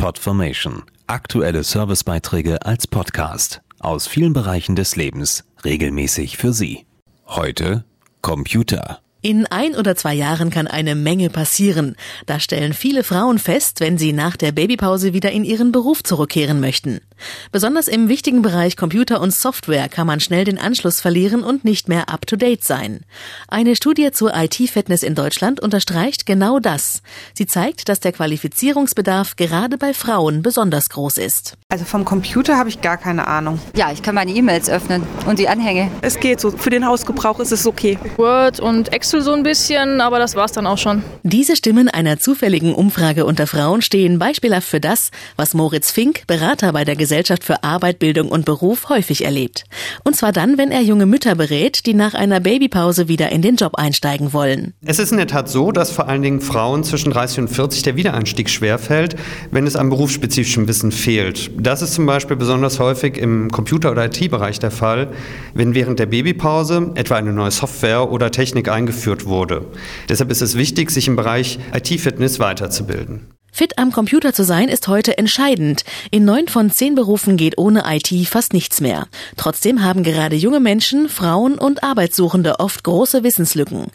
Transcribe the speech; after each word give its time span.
Podformation. 0.00 0.84
Aktuelle 1.08 1.62
Servicebeiträge 1.62 2.64
als 2.64 2.86
Podcast 2.86 3.60
aus 3.80 4.06
vielen 4.06 4.32
Bereichen 4.32 4.74
des 4.74 4.96
Lebens 4.96 5.44
regelmäßig 5.62 6.38
für 6.38 6.54
Sie. 6.54 6.86
Heute 7.26 7.84
Computer. 8.22 9.00
In 9.20 9.44
ein 9.44 9.74
oder 9.74 9.96
zwei 9.96 10.14
Jahren 10.14 10.48
kann 10.48 10.66
eine 10.66 10.94
Menge 10.94 11.28
passieren. 11.28 11.96
Da 12.24 12.40
stellen 12.40 12.72
viele 12.72 13.04
Frauen 13.04 13.38
fest, 13.38 13.80
wenn 13.80 13.98
sie 13.98 14.14
nach 14.14 14.38
der 14.38 14.52
Babypause 14.52 15.12
wieder 15.12 15.32
in 15.32 15.44
ihren 15.44 15.70
Beruf 15.70 16.02
zurückkehren 16.02 16.60
möchten. 16.60 17.02
Besonders 17.52 17.88
im 17.88 18.08
wichtigen 18.08 18.42
Bereich 18.42 18.76
Computer 18.76 19.20
und 19.20 19.32
Software 19.32 19.88
kann 19.88 20.06
man 20.06 20.20
schnell 20.20 20.44
den 20.44 20.58
Anschluss 20.58 21.00
verlieren 21.00 21.42
und 21.42 21.64
nicht 21.64 21.88
mehr 21.88 22.08
up-to-date 22.08 22.64
sein. 22.64 23.00
Eine 23.48 23.76
Studie 23.76 24.10
zur 24.10 24.34
IT-Fitness 24.34 25.02
in 25.02 25.14
Deutschland 25.14 25.60
unterstreicht 25.60 26.26
genau 26.26 26.58
das. 26.58 27.02
Sie 27.34 27.46
zeigt, 27.46 27.88
dass 27.88 28.00
der 28.00 28.12
Qualifizierungsbedarf 28.12 29.36
gerade 29.36 29.78
bei 29.78 29.94
Frauen 29.94 30.42
besonders 30.42 30.88
groß 30.90 31.18
ist. 31.18 31.56
Also 31.68 31.84
vom 31.84 32.04
Computer 32.04 32.56
habe 32.56 32.68
ich 32.68 32.80
gar 32.80 32.96
keine 32.96 33.26
Ahnung. 33.26 33.60
Ja, 33.76 33.92
ich 33.92 34.02
kann 34.02 34.14
meine 34.14 34.32
E-Mails 34.32 34.68
öffnen 34.68 35.02
und 35.26 35.38
die 35.38 35.48
Anhänge. 35.48 35.90
Es 36.02 36.18
geht 36.18 36.40
so. 36.40 36.50
Für 36.50 36.70
den 36.70 36.86
Hausgebrauch 36.86 37.40
ist 37.40 37.52
es 37.52 37.66
okay. 37.66 37.98
Word 38.16 38.60
und 38.60 38.92
Excel 38.92 39.22
so 39.22 39.32
ein 39.32 39.42
bisschen, 39.42 40.00
aber 40.00 40.18
das 40.18 40.34
war's 40.34 40.52
dann 40.52 40.66
auch 40.66 40.78
schon. 40.78 41.02
Diese 41.22 41.56
Stimmen 41.56 41.88
einer 41.88 42.18
zufälligen 42.18 42.74
Umfrage 42.74 43.24
unter 43.24 43.46
Frauen 43.46 43.82
stehen 43.82 44.18
beispielhaft 44.18 44.66
für 44.66 44.80
das, 44.80 45.10
was 45.36 45.54
Moritz 45.54 45.90
Fink, 45.90 46.26
Berater 46.26 46.72
bei 46.72 46.84
der 46.84 46.96
Gesellschaft 46.96 47.09
für 47.44 47.62
Arbeit, 47.62 47.98
Bildung 47.98 48.28
und 48.28 48.44
Beruf, 48.44 48.88
häufig 48.88 49.24
erlebt. 49.24 49.64
Und 50.04 50.16
zwar 50.16 50.32
dann, 50.32 50.58
wenn 50.58 50.70
er 50.70 50.80
junge 50.80 51.06
Mütter 51.06 51.34
berät, 51.34 51.86
die 51.86 51.94
nach 51.94 52.14
einer 52.14 52.40
Babypause 52.40 53.08
wieder 53.08 53.30
in 53.30 53.42
den 53.42 53.56
Job 53.56 53.74
einsteigen 53.76 54.32
wollen. 54.32 54.74
Es 54.84 54.98
ist 54.98 55.12
in 55.12 55.18
der 55.18 55.26
Tat 55.26 55.48
so, 55.48 55.72
dass 55.72 55.90
vor 55.90 56.08
allen 56.08 56.22
Dingen 56.22 56.40
Frauen 56.40 56.84
zwischen 56.84 57.10
30 57.10 57.40
und 57.40 57.48
40 57.48 57.82
der 57.82 57.96
Wiedereinstieg 57.96 58.48
schwerfällt, 58.48 59.16
wenn 59.50 59.66
es 59.66 59.76
an 59.76 59.90
berufsspezifischem 59.90 60.68
Wissen 60.68 60.92
fehlt. 60.92 61.50
Das 61.58 61.82
ist 61.82 61.94
zum 61.94 62.06
Beispiel 62.06 62.36
besonders 62.36 62.78
häufig 62.78 63.16
im 63.18 63.50
Computer- 63.50 63.90
oder 63.90 64.06
IT-Bereich 64.06 64.58
der 64.58 64.70
Fall, 64.70 65.08
wenn 65.54 65.74
während 65.74 65.98
der 65.98 66.06
Babypause 66.06 66.92
etwa 66.94 67.16
eine 67.16 67.32
neue 67.32 67.50
Software 67.50 68.10
oder 68.10 68.30
Technik 68.30 68.68
eingeführt 68.68 69.26
wurde. 69.26 69.66
Deshalb 70.08 70.30
ist 70.30 70.42
es 70.42 70.56
wichtig, 70.56 70.90
sich 70.90 71.08
im 71.08 71.16
Bereich 71.16 71.58
IT-Fitness 71.74 72.38
weiterzubilden. 72.38 73.26
Fit 73.52 73.78
am 73.78 73.92
Computer 73.92 74.32
zu 74.32 74.44
sein 74.44 74.68
ist 74.68 74.88
heute 74.88 75.18
entscheidend. 75.18 75.84
In 76.10 76.24
neun 76.24 76.48
von 76.48 76.70
zehn 76.70 76.94
Berufen 76.94 77.36
geht 77.36 77.58
ohne 77.58 77.84
IT 77.86 78.08
fast 78.28 78.52
nichts 78.52 78.80
mehr. 78.80 79.06
Trotzdem 79.36 79.82
haben 79.82 80.02
gerade 80.02 80.36
junge 80.36 80.60
Menschen, 80.60 81.08
Frauen 81.08 81.58
und 81.58 81.82
Arbeitssuchende 81.82 82.60
oft 82.60 82.84
große 82.84 83.22
Wissenslücken. 83.22 83.88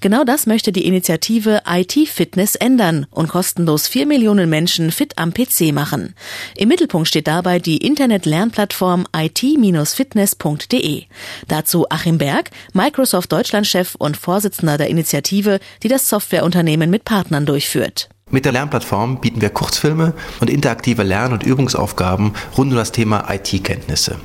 Genau 0.00 0.24
das 0.24 0.46
möchte 0.46 0.72
die 0.72 0.86
Initiative 0.86 1.62
IT 1.68 2.08
Fitness 2.08 2.54
ändern 2.54 3.06
und 3.10 3.28
kostenlos 3.28 3.86
vier 3.86 4.06
Millionen 4.06 4.48
Menschen 4.48 4.90
fit 4.90 5.18
am 5.18 5.34
PC 5.34 5.72
machen. 5.72 6.14
Im 6.56 6.68
Mittelpunkt 6.68 7.08
steht 7.08 7.26
dabei 7.26 7.58
die 7.58 7.78
Internet-Lernplattform 7.78 9.06
it-fitness.de. 9.16 11.04
Dazu 11.48 11.86
Achim 11.90 12.18
Berg, 12.18 12.50
Microsoft 12.72 13.32
Deutschlandchef 13.32 13.94
und 13.96 14.16
Vorsitzender 14.16 14.78
der 14.78 14.88
Initiative, 14.88 15.60
die 15.82 15.88
das 15.88 16.08
Softwareunternehmen 16.08 16.90
mit 16.90 17.04
Partnern 17.04 17.46
durchführt. 17.46 18.08
Mit 18.32 18.46
der 18.46 18.52
Lernplattform 18.52 19.20
bieten 19.20 19.42
wir 19.42 19.50
Kurzfilme 19.50 20.14
und 20.40 20.48
interaktive 20.48 21.02
Lern- 21.02 21.34
und 21.34 21.42
Übungsaufgaben 21.42 22.32
rund 22.56 22.70
um 22.70 22.76
das 22.76 22.90
Thema 22.90 23.26
IT-Kenntnisse. 23.30 24.16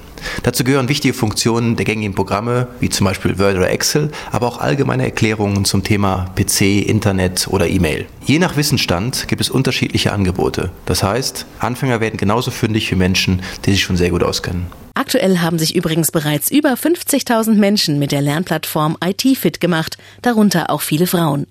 Dazu 0.44 0.64
gehören 0.64 0.88
wichtige 0.88 1.14
Funktionen 1.14 1.75
der 1.75 1.83
gängigen 1.83 2.16
Programme, 2.16 2.69
wie 2.80 2.89
zum 2.89 3.03
Beispiel 3.03 3.38
Word 3.38 3.58
oder 3.58 3.69
Excel, 3.69 4.11
aber 4.31 4.47
auch 4.47 4.59
allgemeine 4.59 5.03
Erklärungen 5.03 5.66
zum 5.66 5.83
Thema 5.83 6.31
PC, 6.38 6.88
Internet 6.88 7.49
oder 7.49 7.67
E-Mail. 7.67 8.05
Je 8.23 8.39
nach 8.39 8.55
Wissensstand 8.55 9.27
gibt 9.27 9.41
es 9.41 9.49
unterschiedliche 9.49 10.14
Angebote. 10.14 10.71
Das 10.86 11.03
heißt, 11.03 11.45
Anfänger 11.59 11.99
werden 11.99 12.16
genauso 12.16 12.49
fündig 12.49 12.89
wie 12.89 12.95
Menschen, 12.95 13.42
die 13.66 13.71
sich 13.71 13.81
schon 13.81 13.97
sehr 13.97 14.11
gut 14.11 14.23
auskennen. 14.23 14.67
Aktuell 14.94 15.39
haben 15.39 15.59
sich 15.59 15.75
übrigens 15.75 16.11
bereits 16.11 16.49
über 16.49 16.69
50.000 16.75 17.55
Menschen 17.55 17.99
mit 17.99 18.14
der 18.14 18.21
Lernplattform 18.21 18.95
IT 19.03 19.37
fit 19.37 19.59
gemacht, 19.59 19.98
darunter 20.21 20.70
auch 20.70 20.82
viele 20.82 21.08
Frauen. 21.08 21.48